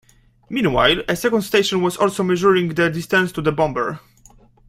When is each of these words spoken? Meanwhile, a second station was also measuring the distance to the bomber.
Meanwhile, 0.49 1.03
a 1.07 1.15
second 1.15 1.43
station 1.43 1.83
was 1.83 1.95
also 1.95 2.23
measuring 2.23 2.69
the 2.69 2.89
distance 2.89 3.31
to 3.33 3.41
the 3.43 3.51
bomber. 3.51 3.99